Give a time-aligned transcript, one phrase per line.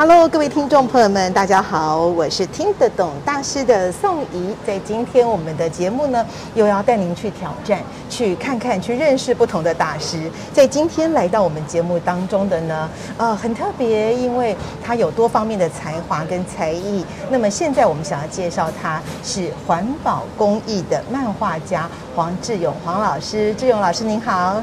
[0.00, 4.54] Hello，各位听众朋友们，大家好，我是听得懂大师的宋怡。
[4.64, 10.30] 在今天我们的节目呢，又要带您去挑战，去看看，去认识不同的大师。
[10.52, 17.04] 在今天来到我们节目当中的呢，呃，很特别，因为他有多方面的才华跟才艺。
[17.28, 23.52] 那么现在我们想要介绍他是环保公益的漫画家黄志勇黄老师。
[23.54, 24.62] 志勇老师您好，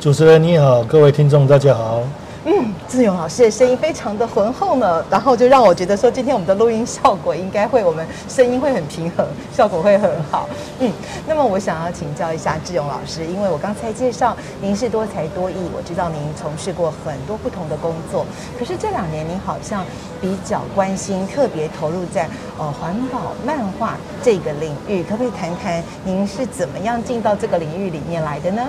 [0.00, 2.02] 主持人你好，各位听众大家好。
[2.48, 10.48] 嗯，志勇老师的声音非常的浑厚呢，然后就让我觉得说，今天我们的录音效果应该会，我们声音会很平衡，效果会很好。
[10.78, 10.88] 嗯，
[11.26, 18.24] 那么我想要请教一下志勇老师，因为我刚才介绍您是多才多艺，我知道您从事过很多不同的工作，
[18.56, 19.84] 可是这两年您好像
[20.20, 22.28] 比较关心，特别投入在
[22.60, 28.62] 呃环保漫画这个领域，可不可以谈谈您是怎么样进到这个领域里面来的呢？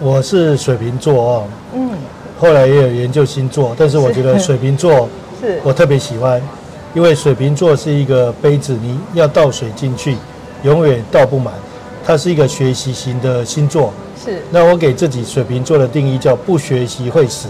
[0.00, 1.44] 我是水瓶座哦。
[1.74, 1.90] 嗯。
[2.38, 5.08] 后来也有研究星座，但是我觉得水瓶座，
[5.40, 6.40] 是我特别喜欢，
[6.92, 10.16] 因为水瓶座是一个杯子，你要倒水进去，
[10.62, 11.54] 永远倒不满。
[12.04, 13.90] 它是一个学习型的星座，
[14.22, 14.42] 是。
[14.50, 17.48] 那我给自己水瓶座的定义叫不学习会死。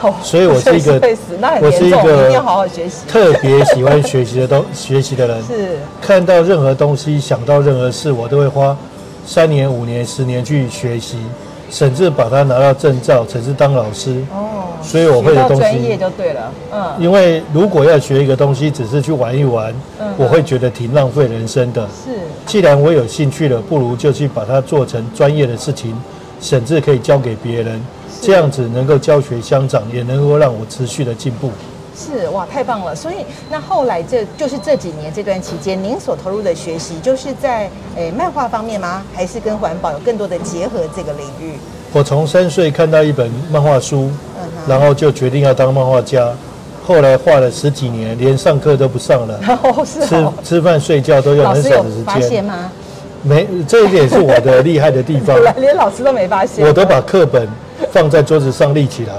[0.00, 0.98] 哦，所以我是一个，
[1.60, 5.42] 我是一个要好好学习，特别喜欢学习的东 学习的人。
[5.42, 5.78] 是。
[6.00, 8.74] 看到任何东西，想到任何事，我都会花
[9.26, 11.18] 三年、五年、十年去学习。
[11.72, 14.22] 甚至把它拿到证照，甚至当老师。
[14.30, 16.52] 哦，所以我会的东西专业就对了。
[16.70, 21.88] 嗯，因为如果要学一个东西，只是去玩一玩，嗯，我会觉得挺浪费人生的。
[22.04, 22.10] 是，
[22.44, 25.98] 既然我有兴趣了，不如就去把它做成专业的事情，
[26.42, 27.80] 甚至可以教给别人，
[28.20, 31.50] 这样子能够教学相长，也能够让我持续的进步。
[31.96, 32.94] 是哇，太棒了！
[32.94, 33.16] 所以
[33.50, 39.02] 那后来这就是这几年这段期间，您所投入的学习，就是在诶漫画方面吗？
[39.14, 41.54] 还是跟环保有更多的结合这个领域？
[41.92, 44.10] 我从三岁看到一本漫画书，
[44.40, 46.32] 嗯，然后就决定要当漫画家。
[46.84, 52.04] 后来画了十几年，连上课都不上了， 哦是哦，吃吃饭睡觉都用很少的时间。
[52.06, 52.72] 老师有发现吗？
[53.22, 55.38] 没，这一点是我的厉害的地方。
[55.60, 56.66] 连老师都没发现。
[56.66, 57.48] 我都把课本
[57.92, 59.14] 放在桌子上立起来。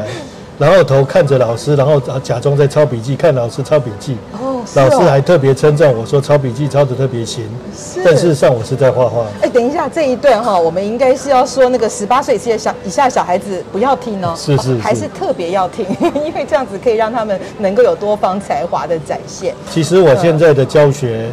[0.59, 4.15] 然后头看着老师，然后假装在抄笔记，看老师抄笔记。
[4.33, 7.43] 哦，老师还特别称赞我说抄笔记抄的特别行。
[7.75, 9.25] 是，但事实上我是在画画。
[9.41, 14.33] 哎，等一下这一段哈，我们应该是要说那个十八岁以下小以下小孩子不要听哦。
[14.37, 15.85] 是是，是，还是特别要听，
[16.23, 19.55] 因为这样子可以让他们能够有多方才华的展现。
[19.71, 21.27] 其实我现在的教学，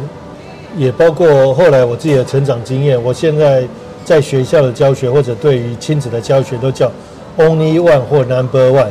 [0.75, 3.01] 也包括后来我自己的成长经验。
[3.01, 3.63] 我现在
[4.03, 6.91] 在学校的教学，或者对于亲子的教学，都叫
[7.37, 8.87] Only One 或 Number One。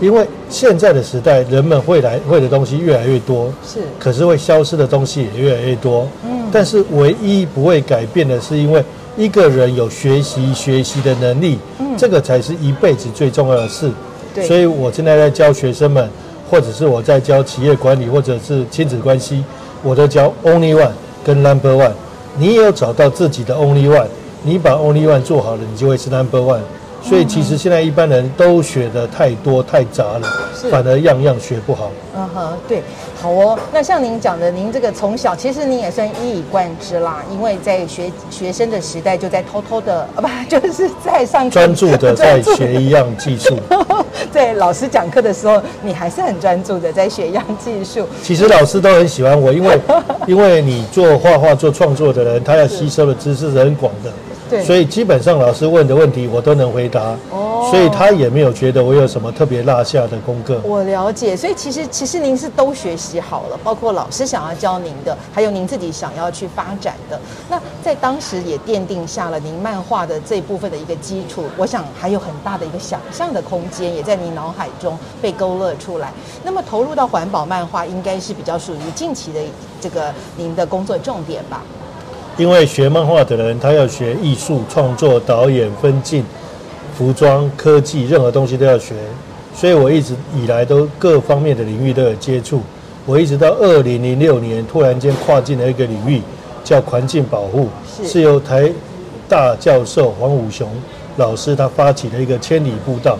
[0.00, 6.06] 因为现在的时代，人们会来会的东西越来越多，是，可是会消失的东西也越来越多。
[6.24, 8.84] 嗯，但是唯一不会改变的是，因为
[9.16, 13.90] 一个人有学习学习的能力，嗯，这个才是一辈子最重要的事。
[14.34, 16.08] 对，所以我现在在教学生们，
[16.50, 19.42] 或者是我在教企业管理，或者是亲子关系，
[19.82, 20.90] 我都教 Only One
[21.24, 21.92] 跟 Number One。
[22.38, 24.08] 你也有找到自己的 Only One，
[24.42, 26.60] 你把 Only One 做好了，你就会是 Number One。
[27.08, 30.28] 所以其实现在一般人都学的太多太杂了，
[30.70, 31.90] 反而样样学不好。
[32.16, 32.82] 嗯哼，对，
[33.22, 33.56] 好哦。
[33.72, 43.56] 那像您讲的，您这个从小其实您也算一以贯之啦，因为在学学生的时代就在偷偷的啊， 不就是在上课专注的 在学一样技术。
[44.32, 48.04] 对老师讲课的时候，你还是很专注的在学一样技术。
[48.20, 49.78] 其实老师都很喜欢我，因为
[50.26, 54.10] 因为你做画画做创作的人，他要吸收的知识是很广的。
[54.48, 60.60] 对，所以基本上老师问的问题我都能回答，哦，所以他也没有觉得我有什么特别落下的功课。
[60.64, 67.20] 我了解，所以其实其实您是都学习好了，包括老师想要教您的，还有您自己想要去发展的。
[67.48, 76.12] 那在当时也奠定下了您漫画的这部分的一个基础，我想还有很大的一个想象的空间，也在您脑海中被勾勒出来。
[76.44, 79.40] 那么投入到环保漫画，应该是比较属于近期的
[79.80, 81.62] 这个您的工作重点吧？
[82.38, 86.22] 因为学漫画的人，他要学艺术创作、导演、分镜、
[86.96, 88.94] 服装、科技，任何东西都要学。
[89.54, 92.60] 所以我一直以来都各方面的领域都有接触。
[93.06, 96.20] 我一直到二零零六年，突然间跨进了一个领域，
[96.62, 97.68] 叫环境保护，
[98.04, 98.70] 是由台
[99.26, 100.68] 大教授黄武雄
[101.16, 103.18] 老师他发起的一个千里步道。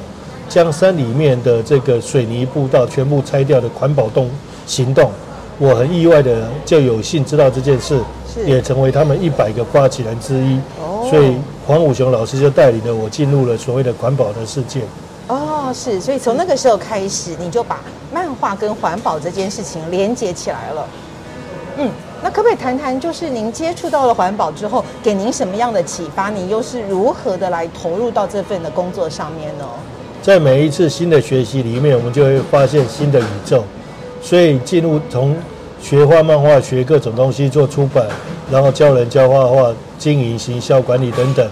[0.48, 4.30] 将山里面的这个水泥步道全部拆掉的环保动
[4.64, 5.10] 行动。
[5.58, 7.98] 我很意外的就有幸知道这件事，
[8.44, 10.58] 也成为他们一百个发起人之一。
[10.78, 11.34] 哦，所以
[11.66, 14.82] 黄武雄老师就带领了我进入了所谓的环保的世界。
[15.28, 17.80] 哦，是，所以从那个时候开始，你就把
[18.12, 20.86] 漫画跟环保这件事情连接起来了。
[21.78, 21.90] 嗯，
[22.22, 26.30] 那可不可以谈谈，就是您接触到了环保之后，给您什么样的启发？
[26.30, 29.64] 你又是如何的来投入到这份的工作上面呢？
[30.22, 33.64] 在每一次新的学习里面，我们就会发现新的宇宙。
[34.20, 35.36] 所以进入从
[35.80, 38.06] 学画漫画、学各种东西做出版，
[38.50, 41.48] 然后教人教画画、经营、行销、管理等等，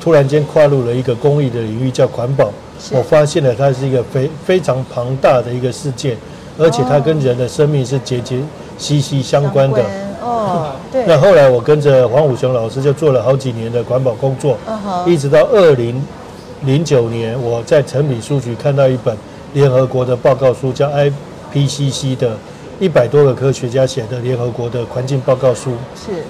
[0.00, 2.50] 突然间跨入了一个公益的领域，叫环保。
[2.90, 6.16] 我发现了它是一个非非常庞大的一个世界，
[6.58, 8.38] 而且它跟人的生命是节节
[8.76, 9.82] 息息相关的。
[10.20, 11.04] 哦，对。
[11.06, 14.58] 那后来我跟着黄武雄老师就做了好几年的环保工作，
[15.06, 16.00] 一直到二零
[16.62, 19.16] 零九年，我在成品书局看到一本
[19.54, 21.10] 联合国的报告书，叫 I。
[21.52, 22.36] PCC 的
[22.80, 26.22] 一百多个科学家写的联合国的环境报告书是，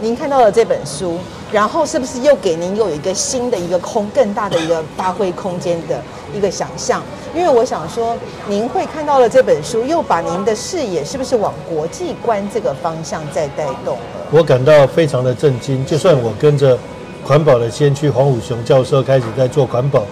[0.00, 1.18] 您看到了这本书，
[1.50, 5.98] 然后是不是又给您又有一个新的一个空更大的一个发挥空间的
[6.34, 7.02] 一个想象？
[7.34, 8.14] 因为我想说，
[8.46, 14.02] 您会看到了这本书，又把您的视野是不是往国际观这个方向在带动了？
[14.30, 15.84] 我感到非常的震惊。
[15.86, 16.78] 就算我跟着
[17.24, 20.02] 环保的先驱黄武雄教授开始在做环保，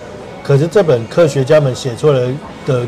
[0.43, 2.21] 可是这本科学家们写出来
[2.67, 2.87] 的。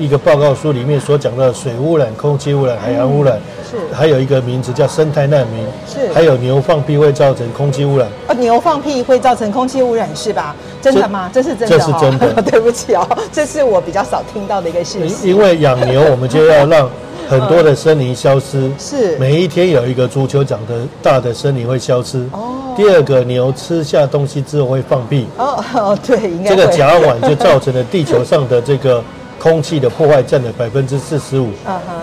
[0.00, 3.38] 一个报告书里面所讲的水污染、空气污染、海洋污染，
[3.70, 8.08] 是还有一个名字叫生态难民，是还有牛放屁会造成空气污染。
[8.26, 10.56] 哦，牛放屁会造成空气污染是吧？
[10.80, 11.30] 真的吗？
[11.30, 11.78] 这，是真的，哦。
[11.78, 12.42] 这是真的。
[12.50, 15.28] 对不起哦，这是我比较少听到的一个事实。
[15.28, 16.88] 因为养牛，我们就要让
[17.28, 18.70] 很多的森林消失。
[18.80, 19.18] 是。
[19.18, 22.26] 每一天有一个足球长的大的森林会消失。
[22.32, 22.72] 哦。
[22.74, 25.26] 第二个，牛吃下东西之后会放屁。
[25.36, 26.48] 哦哦，对，应该。
[26.48, 29.04] 这个甲烷就造成了地球上的这个。
[29.40, 31.48] 空气的破坏占了百分之四十五，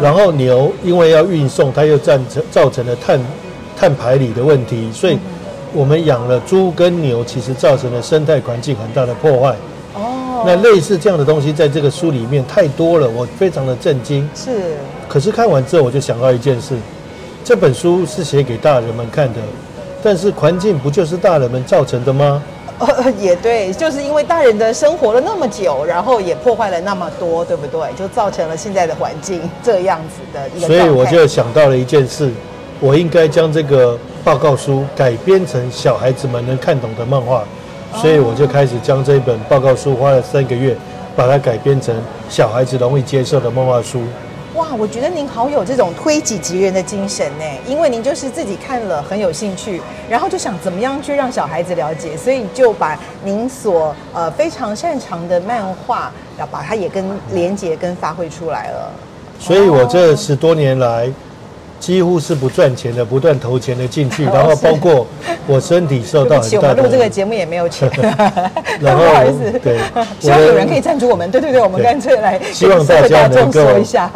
[0.02, 3.20] 然后牛因为要运送，它又造成造成了碳
[3.78, 5.20] 碳排里的问题，所以
[5.72, 9.56] 我们养了猪跟牛，其实造成了生态环境很大的破坏。
[9.94, 14.28] 哦，那类似这样的东西在这个书里面太多了，我非常的震惊。
[14.34, 14.76] 是，
[15.08, 16.76] 可是看完之后我就想到一件事，
[17.44, 19.40] 这本书是写给大人们看的，
[20.02, 22.42] 但是环境不就是大人们造成的吗？
[22.80, 27.82] 呃， 也对，就是因为大人的生活了那么久，然后也破坏了那么多，对不对？
[27.98, 30.68] 就造成了现在的环境这样子的一个。
[30.68, 32.32] 所以我就想到了一件事，
[32.80, 37.44] 我应该将这个报告书改编成小孩子们能看懂的漫画，
[37.96, 40.76] 所以我就开始将这一本报告书花了三个月，
[41.16, 41.96] 把它改编成
[42.30, 44.02] 小孩子容易接受的漫画书。
[44.58, 58.92] 哇，我觉得您好有这种推己及人的精神呢，因为您就是自己看了很有兴趣，然后就想怎么样去让小孩子了解，所以就把您所呃非常擅长的漫画，要把它也跟连接跟发挥出来了。
[59.40, 61.08] 所以我这十多年来。
[61.80, 65.06] 几乎是不赚钱的，不断投钱的进去，然后包括
[65.46, 66.68] 我身体受到很大的。
[66.70, 67.90] 我们录这个节目也没有钱，
[68.82, 69.80] 然后 不好意思，对，
[70.20, 71.30] 希望有人可以赞助我们。
[71.30, 73.62] 对对对，我们干脆来希望大家能够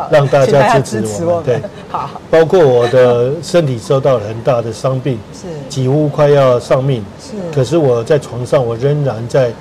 [0.10, 1.46] 让大家支持我们。
[1.46, 2.10] 对，好。
[2.30, 7.04] 包括我的身体受到了很大的伤病，是几乎快要丧命。
[7.22, 9.52] 是，可是我在床上，我仍然在。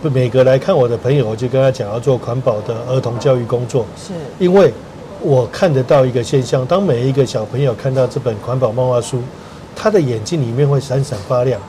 [0.00, 4.72] 每个来看我的朋友，我就跟他讲要做环保的儿童教育工作，是因为。
[5.20, 9.20] 我看得到一个现象，当每一个小朋友看到这本环保漫画书，
[9.74, 11.60] 他的眼睛里面会闪闪发亮。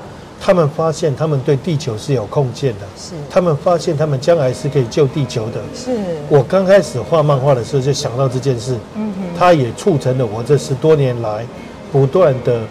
[0.41, 3.13] 他们发现他们对地球是有贡献的，是。
[3.29, 5.91] 他们发现他们将来是可以救地球的，是。
[6.29, 11.45] 我刚开始画漫画的时候就想到这件事，嗯哼，它也促成了我这十多年来
[11.91, 12.61] 不断的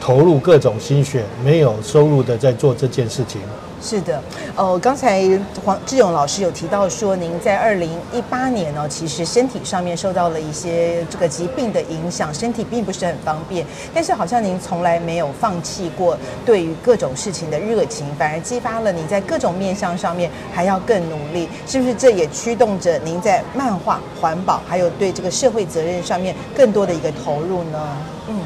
[0.00, 3.42] 投入各种心血，没有收入的在做这件事情。
[3.82, 4.22] 是的，
[4.56, 5.26] 呃，刚才
[5.64, 21.94] 黄志勇老师有提到说，您在二零一八年呢，其实身体上面受到了一些这个疾病的影响，身体并不是很方便，但是好像您从来没有放弃过对于各种事情的热情，反而激发了你在各种面向上面还要更努力，是不是？
[21.94, 27.96] 这也驱动着您在漫画、环保，还有对这个社会责任上面更多的一个投入呢？
[28.28, 28.40] 嗯，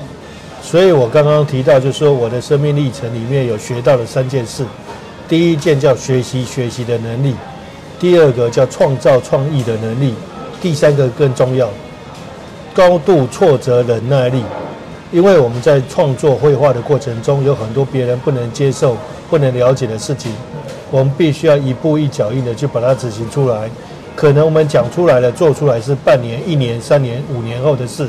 [0.62, 4.64] 所以我刚刚提到，就是说我的生命历程里面有学到了三件事。
[5.28, 7.35] 第一件叫学习学习的能力，
[7.99, 10.14] 第二个叫创造创意的能力，
[10.61, 11.69] 第三个更重要，
[12.75, 14.43] 高度挫折忍耐力。
[15.12, 18.97] 因为我们在创作绘画的过程中，有很多别人不能接受、
[19.31, 20.33] 不能了解的事情，
[20.90, 23.71] 我们必须要一步一脚印的去把它执行出来。
[24.16, 28.09] 可能我们讲出来了、做出来是半年、一年、三年、五年后的事，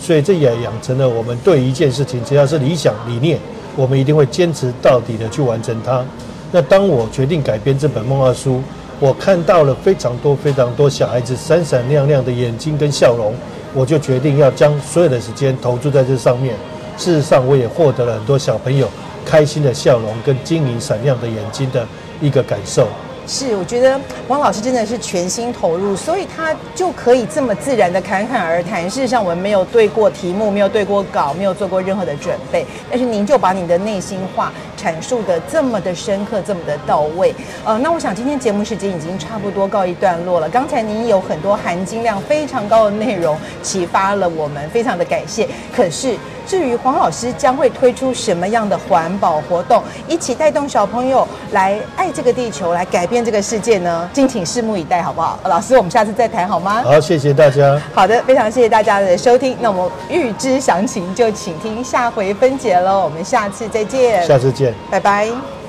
[0.00, 3.38] 所以这也养成了我们对一件事情，只要是理想理念，
[3.74, 6.04] 我们一定会坚持到底的去完成它。
[6.54, 8.62] 那当我决定改编这本漫画书，
[9.00, 13.34] 我看到了非常多非常多小孩子闪闪亮亮的眼睛跟笑容，
[13.72, 16.54] 我就决定要将所有的时间投注在这上面。
[16.98, 18.86] 事实上，我也获得了很多小朋友
[19.24, 21.88] 开心的笑容跟晶莹闪亮的眼睛的
[22.20, 22.86] 一个感受。
[23.26, 23.98] 是，我觉得
[24.28, 28.82] 王老师真的是全心投入，所以他就可以这么自然的侃侃而谈。
[28.90, 37.34] 事实上，我们没有对过题目，没有对过稿，没有做过任何的准备，但是您就把你的内心话阐述的这么的深刻，这么的到位。
[37.64, 40.48] 呃，那我想今天节目时间已经差不多告一段落了。
[40.48, 45.48] 刚才您有很多含金量非常高的内容，启发了我们，非常的感谢。
[45.74, 46.16] 可是。
[46.52, 54.06] 至于黄老师将会推出什么样的环保活动，一起带动小朋友来爱这个地球，来改变这个世界呢？
[54.12, 55.40] 敬请拭目以待，好不好？
[55.44, 56.82] 老师，我们下次再谈好吗？
[56.82, 57.80] 好，谢谢大家。
[57.94, 59.56] 好的，非常谢谢大家的收听。
[59.62, 63.02] 那我们预知详情，就请听下回分解喽。
[63.02, 64.22] 我们下次再见。
[64.26, 65.61] 下次见，拜拜。